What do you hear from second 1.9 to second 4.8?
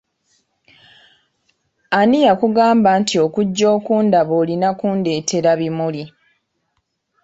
Ani yakugamba nti okujja okundaba olina